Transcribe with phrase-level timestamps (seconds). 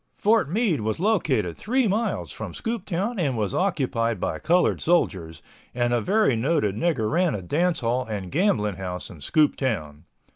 [0.15, 5.43] Fort Meade was located three miles from Scooptown and was occupied by colored soldiers,
[5.75, 10.05] and a very noted nigger ran a dance hall and gambling house in Scooptown.